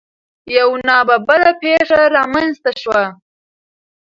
یو 0.57 0.69
نا 0.87 0.97
ببره 1.07 1.51
پېښه 1.61 2.01
رامنځ 2.15 2.53
ته 2.63 2.71
شوه. 2.81 3.03